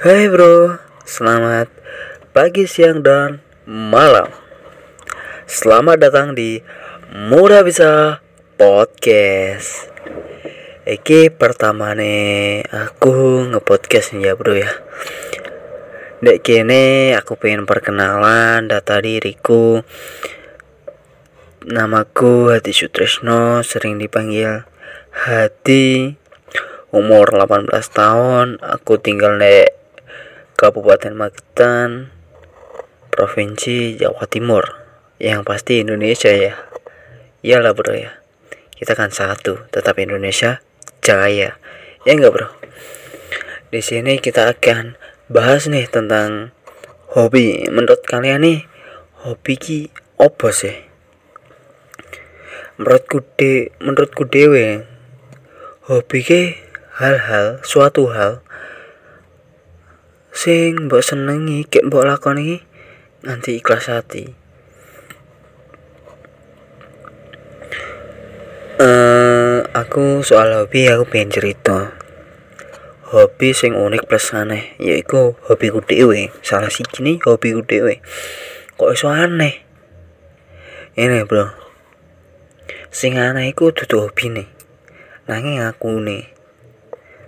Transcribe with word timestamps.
Hai 0.00 0.32
bro, 0.32 0.80
selamat 1.04 1.68
pagi, 2.32 2.64
siang, 2.64 3.04
dan 3.04 3.44
malam. 3.68 4.32
Selamat 5.44 6.00
datang 6.00 6.32
di 6.32 6.64
Mudah 7.12 7.60
Bisa 7.60 8.24
Podcast. 8.56 9.92
Iki 10.88 11.36
pertama 11.36 11.92
nih 11.92 12.64
aku 12.72 13.44
ngepodcast 13.52 14.16
ya 14.16 14.32
bro 14.40 14.56
ya. 14.56 14.72
Dek 16.24 16.48
kene 16.48 17.12
aku 17.20 17.36
pengen 17.36 17.68
perkenalan 17.68 18.72
data 18.72 19.04
diriku. 19.04 19.84
Namaku 21.68 22.56
Hati 22.56 22.72
Sutresno 22.72 23.60
sering 23.60 24.00
dipanggil 24.00 24.64
Hati. 25.12 26.16
Umur 26.88 27.36
18 27.36 27.68
tahun 27.92 28.64
aku 28.64 28.96
tinggal 28.96 29.36
di 29.36 29.79
Kabupaten 30.60 31.16
Magetan 31.16 32.12
Provinsi 33.08 33.96
Jawa 33.96 34.28
Timur. 34.28 34.76
Yang 35.16 35.40
pasti 35.48 35.80
Indonesia 35.80 36.28
ya. 36.28 36.52
Iyalah 37.40 37.72
bro 37.72 37.96
ya. 37.96 38.20
Kita 38.76 38.92
kan 38.92 39.08
satu 39.08 39.64
tetap 39.72 39.96
Indonesia 39.96 40.60
jaya. 41.00 41.56
Ya 42.04 42.12
enggak 42.12 42.36
bro? 42.36 42.52
Di 43.72 43.80
sini 43.80 44.20
kita 44.20 44.52
akan 44.52 45.00
bahas 45.32 45.64
nih 45.64 45.88
tentang 45.88 46.52
hobi. 47.16 47.64
Menurut 47.72 48.04
kalian 48.04 48.44
nih 48.44 48.68
hobi 49.24 49.56
ki 49.56 49.88
apa 50.20 50.52
sih? 50.52 50.76
Menurutku 52.76 53.24
de 53.40 53.72
menurutku 53.80 54.28
dewe 54.28 54.84
hobi 55.88 56.20
ki 56.20 56.60
hal-hal 57.00 57.64
suatu 57.64 58.12
hal 58.12 58.44
sing 60.30 60.86
mbok 60.86 61.02
senengi 61.02 61.66
kek 61.66 61.86
mbok 61.86 62.06
lakoni 62.06 62.62
nanti 63.26 63.58
ikhlas 63.58 63.90
hati 63.90 64.40
uh, 68.80 69.60
aku 69.76 70.24
soal 70.24 70.56
hobi 70.56 70.88
aku 70.88 71.04
pengen 71.06 71.30
cerita. 71.30 71.94
Hobi 73.10 73.50
sing 73.50 73.74
unik 73.74 74.06
plus 74.06 74.30
aneh 74.30 74.78
yaiku 74.78 75.34
hobiku 75.50 75.82
dewe 75.82 76.30
salah 76.46 76.70
si 76.70 76.86
kini 76.86 77.18
hobiku 77.18 77.66
dewe 77.66 77.98
kok 78.78 78.94
iso 78.94 79.10
aneh? 79.10 79.66
Ini 80.94 81.26
bro. 81.26 81.50
Sing 82.94 83.18
aneh 83.18 83.50
iku 83.50 83.74
dudu 83.74 84.06
hobi 84.06 84.30
nih 84.30 84.48
nanging 85.26 85.58
aku 85.62 85.98
nih 85.98 86.26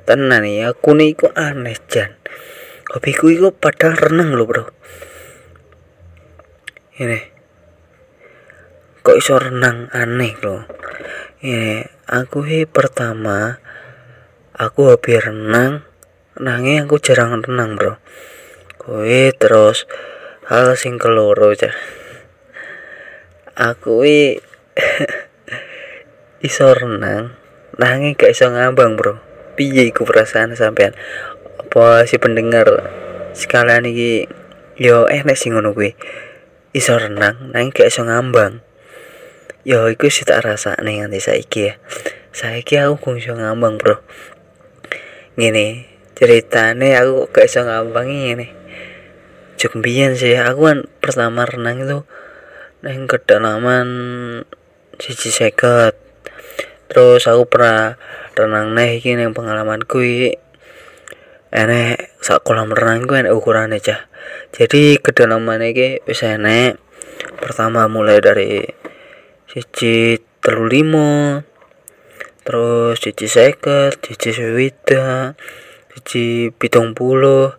tenan 0.07 0.47
ya 0.47 0.75
aku 0.75 0.95
nih 0.95 1.15
aneh 1.35 1.79
jan 1.91 2.22
hobiku 2.93 3.33
iku 3.33 3.49
padahal 3.57 3.97
renang 3.97 4.37
loh 4.37 4.47
bro. 4.47 4.65
Ini. 7.01 7.21
Kok 9.03 9.17
iso 9.19 9.35
renang 9.41 9.91
aneh 9.91 10.37
loh 10.45 10.63
ini 11.43 11.83
aku 12.07 12.47
hi 12.47 12.71
pertama 12.71 13.59
aku 14.55 14.95
hobi 14.95 15.19
renang 15.19 15.83
nanging 16.39 16.87
aku 16.87 17.03
jarang 17.03 17.43
renang 17.43 17.75
bro. 17.75 17.99
Kowe 18.79 19.23
terus 19.35 19.91
hal 20.47 20.79
sing 20.79 21.03
keloro 21.03 21.51
cah 21.59 21.75
aku 23.59 24.07
hi 24.07 24.39
iso 26.47 26.71
renang 26.71 27.35
nanging 27.75 28.15
gak 28.15 28.39
iso 28.39 28.47
ngambang 28.47 28.95
bro. 28.95 29.19
Piye 29.59 29.91
iku 29.91 30.07
perasaan 30.07 30.55
sampean 30.55 30.95
apa 31.59 32.07
si 32.09 32.17
pendengar 32.17 32.69
sekalian 33.37 33.89
iki? 33.89 34.29
Yo 34.81 35.11
enek 35.11 35.37
sing 35.37 35.53
ngono 35.53 35.77
kuwi. 35.77 35.99
Iso 36.73 36.97
renang 36.97 37.53
nang 37.53 37.69
gak 37.69 37.93
iso 37.93 38.07
ngambang. 38.09 38.65
Yo 39.67 39.93
iku 39.93 40.09
sih 40.09 40.25
tak 40.25 40.47
rasa 40.47 40.79
nih 40.81 41.05
nganti 41.05 41.21
saiki 41.21 41.61
ya. 41.69 41.75
Saiki 42.33 42.81
aku 42.81 42.97
kung 43.03 43.15
iso 43.21 43.37
ngambang 43.37 43.77
bro. 43.77 44.01
Ngene 45.37 45.89
ceritane 46.17 46.97
aku 46.97 47.29
gak 47.29 47.49
iso 47.51 47.61
ngambang 47.65 48.09
ini 48.09 48.63
cuk 49.63 49.79
sih 50.19 50.35
aku 50.43 50.67
kan 50.67 50.79
pertama 50.99 51.47
renang 51.47 51.87
itu 51.87 52.03
neng 52.83 53.07
kedalaman 53.07 53.87
siji 54.99 55.31
seket. 55.31 55.95
Terus 56.91 57.31
aku 57.31 57.47
pernah 57.47 57.95
renang 58.35 58.75
nih 58.75 58.99
ning 59.15 59.31
pengalamanku 59.31 60.03
iki 60.03 60.43
enek 61.53 62.17
sak 62.25 62.41
kolam 62.43 62.73
renang 62.73 63.05
ku 63.05 63.13
enek 63.13 63.37
ukurane 63.37 63.77
cah. 63.79 64.09
Jadi 64.57 64.97
kedalaman 64.97 65.61
iki 65.61 66.01
wis 66.09 66.25
enek. 66.25 66.81
Pertama 67.37 67.87
mulai 67.93 68.19
dari 68.25 68.65
siji 69.47 70.17
telu 70.41 70.65
limo 70.67 71.45
terus 72.43 72.99
siji 72.99 73.31
seket 73.31 74.03
siji 74.03 74.35
swida 74.35 75.39
siji 75.95 76.51
pitung 76.51 76.97
puluh 76.97 77.55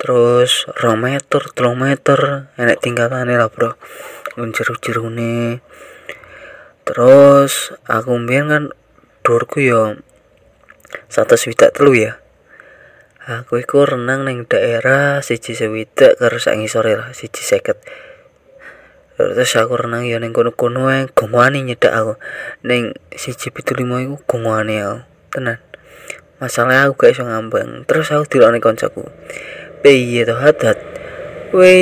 terus 0.00 0.66
rong 0.80 1.04
meter 1.04 1.42
telung 1.52 1.78
meter. 1.78 2.50
Enek 2.56 2.80
tingkatannya 2.80 3.36
lah 3.36 3.52
bro. 3.52 3.76
Jeruk 4.36 4.84
nih 5.16 5.64
terus 6.84 7.72
aku 7.88 8.20
mbiyen 8.20 8.52
kan 8.52 8.64
durku 9.24 9.64
yo 9.64 9.96
satu 11.08 11.34
swidak 11.34 11.72
telu 11.72 11.96
ya 11.96 12.20
aku 13.26 13.58
iku 13.58 13.82
renang 13.82 14.22
neng 14.22 14.46
daerah 14.46 15.18
siji 15.18 15.58
swidak 15.58 16.14
karo 16.14 16.38
sak 16.38 16.62
ngisore 16.62 16.94
lah 16.94 17.10
siji 17.10 17.42
seket. 17.42 17.82
Terus 19.18 19.58
aku 19.58 19.74
renang 19.74 20.06
ya 20.06 20.22
neng 20.22 20.30
kono-kono 20.30 20.86
ae 20.86 21.10
gomane 21.10 21.66
nyedak 21.66 21.90
aku. 21.90 22.14
Neng 22.62 22.94
siji 23.10 23.50
pitu 23.50 23.74
lima 23.74 23.98
iku 23.98 24.22
gomane 24.30 24.78
aku 24.78 24.98
tenan. 25.34 25.58
Masalahnya 26.38 26.86
aku 26.86 27.02
gak 27.02 27.18
iso 27.18 27.26
ngambang 27.26 27.82
terus 27.90 28.14
aku 28.14 28.30
dilokne 28.30 28.62
koncoku. 28.62 29.02
Piye 29.82 30.22
to 30.22 30.38
hadat 30.38 30.78
kowe 31.50 31.74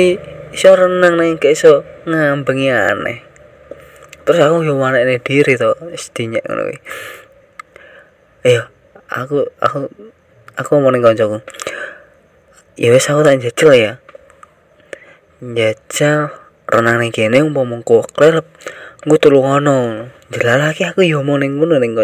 iso 0.49 0.69
renang 0.73 1.21
neng 1.21 1.37
gak 1.37 1.53
iso 1.53 1.85
ngambengi 2.09 2.73
aneh. 2.73 3.21
Terus 4.25 4.41
aku 4.41 4.65
yo 4.65 4.73
manekne 4.81 5.21
diri 5.21 5.53
to 5.53 5.77
wis 5.93 6.09
dinyek 6.09 6.41
ngono 6.41 6.73
kuwi. 6.73 6.79
Ayo 8.49 8.65
aku 9.13 9.45
aku 9.61 9.93
aku 10.55 10.79
ning 10.91 11.03
kancaku 11.03 11.43
ya 12.75 12.91
wes 12.91 13.07
aku 13.07 13.23
tak 13.23 13.39
jajal 13.39 13.71
ya. 13.71 13.91
Jajal 15.39 16.31
renang 16.67 16.99
ning 16.99 17.11
kene 17.15 17.39
umpama 17.43 17.79
gue 17.83 19.17
tolong 19.19 19.47
ngono. 19.47 20.09
Jelas 20.27 20.57
lagi 20.59 20.83
aku 20.83 21.07
yo 21.07 21.23
mau 21.23 21.39
ning 21.39 21.55
ngono 21.55 21.79
ning 21.79 21.95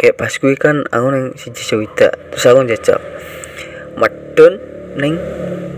kayak 0.00 0.16
pas 0.16 0.32
gue 0.32 0.56
kan 0.56 0.88
aku 0.88 1.06
ning 1.14 1.24
siji 1.38 1.62
sewida 1.62 2.10
terus 2.34 2.44
aku 2.46 2.66
jajal. 2.66 2.98
Medun 3.94 4.58
ning 4.98 5.14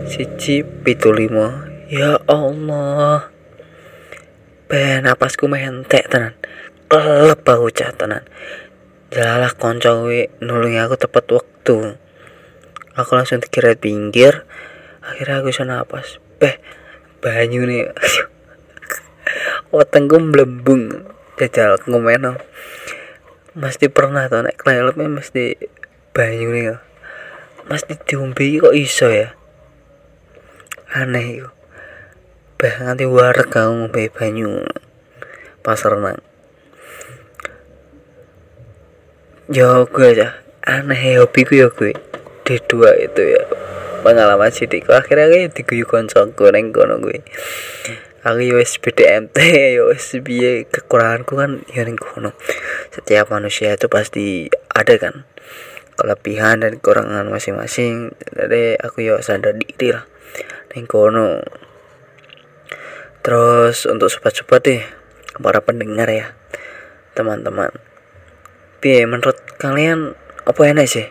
siji 0.09 0.65
pitu 0.65 1.13
lima. 1.13 1.69
Ya 1.93 2.17
Allah. 2.25 3.29
Ben 4.73 5.05
napasku 5.05 5.45
mentek 5.45 6.09
tenan. 6.09 6.33
Kelep 6.89 7.45
aku 7.45 7.69
cah 7.69 7.93
tenan 7.93 8.25
jalalah 9.13 9.53
konco 9.53 10.09
kuwi 10.09 10.33
nulungi 10.41 10.81
aku 10.81 10.97
tepat 10.97 11.29
waktu. 11.29 12.01
Aku 12.97 13.11
langsung 13.13 13.45
dikira 13.45 13.77
pinggir. 13.77 14.49
Akhirnya 15.05 15.45
aku 15.45 15.53
bisa 15.53 15.69
napas. 15.69 16.17
Beh 16.41 16.57
banyu 17.21 17.69
nih. 17.69 17.93
Wetengku 19.73 20.17
melembung 20.17 21.13
jajal 21.37 21.81
ngomeno 21.89 22.41
mesti 23.53 23.93
pernah 23.93 24.33
tuh 24.33 24.49
naik 24.49 24.57
klelepnya 24.57 25.13
mesti 25.13 25.61
banyu 26.17 26.49
nih 26.57 26.81
mesti 27.69 28.01
diombe 28.09 28.49
kok 28.57 28.73
iso 28.73 29.13
ya? 29.13 29.37
Aneh 30.93 31.45
bah 32.57 32.75
nganti 32.81 33.05
warek 33.05 33.53
kamu 33.53 33.89
ngombe 33.89 34.09
banyu. 34.09 34.65
Pas 35.61 35.81
renang 35.85 36.21
ya 39.51 39.83
gue 39.89 40.07
aja. 40.07 40.39
Aneh 40.63 41.19
hobiku 41.19 41.59
ya 41.59 41.67
gue 41.75 41.91
di 42.47 42.57
dua 42.71 42.95
itu 42.95 43.23
ya. 43.35 43.43
Pengalaman 44.03 44.51
sidik 44.55 44.87
akhirnya 44.91 45.31
kayak 45.31 45.55
diguyu 45.55 45.87
koncoku 45.87 46.51
neng 46.51 46.75
kono 46.75 46.99
gue 46.99 47.23
aku 48.23 48.39
yo 48.39 48.63
wis 48.63 48.79
BDMT 48.79 49.35
yo 49.79 49.91
biye 50.23 50.71
kekuranganku 50.71 51.35
kan 51.35 51.67
ya 51.71 51.83
neng 51.83 51.99
kono. 51.99 52.35
Setiap 52.95 53.35
manusia 53.35 53.75
itu 53.75 53.91
pasti 53.91 54.47
ada 54.71 54.95
kan. 54.99 55.27
Kelebihan 55.99 56.63
dan 56.63 56.79
kekurangan 56.79 57.27
masing-masing. 57.29 58.15
Jadi 58.31 58.79
aku 58.79 59.03
yo 59.03 59.19
sadar 59.19 59.59
diri 59.59 59.91
lah 59.91 60.07
neng 60.75 60.87
kono. 60.87 61.43
Terus 63.23 63.87
untuk 63.87 64.11
sobat-sobat 64.11 64.63
deh 64.67 64.83
para 65.43 65.63
pendengar 65.63 66.07
ya. 66.11 66.35
Teman-teman 67.19 67.92
piye 68.83 69.07
menurut 69.07 69.39
kalian 69.63 70.19
apa 70.43 70.61
enak 70.67 70.91
sih? 70.91 71.07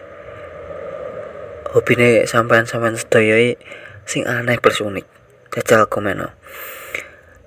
Hobine 1.72 2.28
sampean-sampean 2.28 3.00
sedaya 3.00 3.56
sing 4.04 4.28
aneh 4.28 4.60
plus 4.60 4.84
unik. 4.84 5.08
Jajal 5.56 5.88
komen 5.88 6.20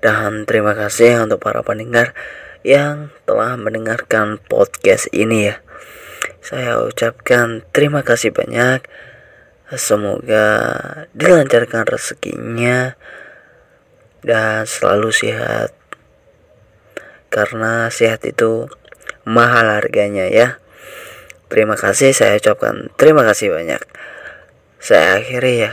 dan 0.05 0.45
terima 0.45 0.77
kasih 0.77 1.25
untuk 1.25 1.41
para 1.41 1.65
pendengar 1.65 2.13
yang 2.61 3.09
telah 3.25 3.57
mendengarkan 3.57 4.37
podcast 4.37 5.09
ini 5.09 5.49
ya. 5.49 5.65
Saya 6.45 6.85
ucapkan 6.85 7.65
terima 7.73 8.05
kasih 8.05 8.29
banyak. 8.29 8.85
Semoga 9.73 10.45
dilancarkan 11.17 11.89
rezekinya 11.89 12.93
dan 14.21 14.69
selalu 14.69 15.09
sehat. 15.09 15.73
Karena 17.33 17.89
sehat 17.89 18.29
itu 18.29 18.69
mahal 19.25 19.67
harganya 19.67 20.29
ya. 20.29 20.61
Terima 21.49 21.77
kasih 21.77 22.13
saya 22.13 22.37
ucapkan 22.39 22.89
terima 22.97 23.21
kasih 23.27 23.53
banyak. 23.53 23.81
Saya 24.81 25.21
akhiri 25.21 25.69
ya. 25.69 25.71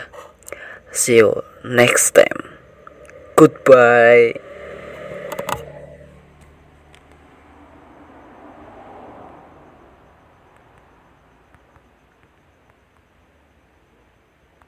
See 0.92 1.20
you 1.20 1.44
next 1.64 2.12
time. 2.12 2.56
Goodbye 3.36 4.51